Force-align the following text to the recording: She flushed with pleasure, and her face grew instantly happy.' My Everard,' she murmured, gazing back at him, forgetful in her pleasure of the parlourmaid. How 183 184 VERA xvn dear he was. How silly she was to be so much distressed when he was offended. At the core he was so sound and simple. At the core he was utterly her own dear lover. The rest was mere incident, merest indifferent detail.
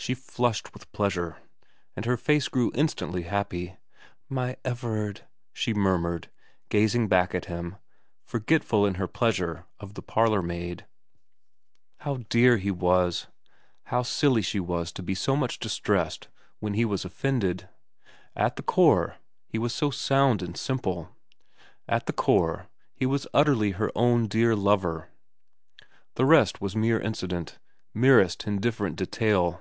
She 0.00 0.14
flushed 0.14 0.72
with 0.72 0.90
pleasure, 0.92 1.38
and 1.96 2.04
her 2.04 2.16
face 2.16 2.46
grew 2.46 2.70
instantly 2.72 3.22
happy.' 3.24 3.78
My 4.28 4.56
Everard,' 4.64 5.26
she 5.52 5.74
murmured, 5.74 6.30
gazing 6.68 7.08
back 7.08 7.34
at 7.34 7.46
him, 7.46 7.78
forgetful 8.22 8.86
in 8.86 8.94
her 8.94 9.08
pleasure 9.08 9.66
of 9.80 9.94
the 9.94 10.00
parlourmaid. 10.02 10.86
How 11.98 12.12
183 12.12 12.70
184 12.70 13.00
VERA 13.00 13.10
xvn 13.10 13.10
dear 13.10 13.10
he 13.10 13.90
was. 13.90 13.90
How 13.90 14.02
silly 14.04 14.40
she 14.40 14.60
was 14.60 14.92
to 14.92 15.02
be 15.02 15.16
so 15.16 15.34
much 15.34 15.58
distressed 15.58 16.28
when 16.60 16.74
he 16.74 16.84
was 16.84 17.04
offended. 17.04 17.68
At 18.36 18.54
the 18.54 18.62
core 18.62 19.16
he 19.48 19.58
was 19.58 19.74
so 19.74 19.90
sound 19.90 20.42
and 20.42 20.56
simple. 20.56 21.12
At 21.88 22.06
the 22.06 22.12
core 22.12 22.68
he 22.94 23.04
was 23.04 23.26
utterly 23.34 23.72
her 23.72 23.90
own 23.96 24.28
dear 24.28 24.54
lover. 24.54 25.10
The 26.14 26.24
rest 26.24 26.60
was 26.60 26.76
mere 26.76 27.00
incident, 27.00 27.58
merest 27.92 28.46
indifferent 28.46 28.94
detail. 28.94 29.60